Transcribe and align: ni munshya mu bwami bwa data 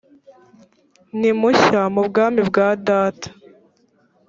ni 1.19 1.29
munshya 1.39 1.81
mu 1.93 2.01
bwami 2.07 2.41
bwa 2.49 2.67
data 2.87 3.27